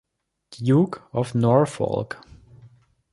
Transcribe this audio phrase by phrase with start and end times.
[0.49, 2.25] Duke of Norfolk.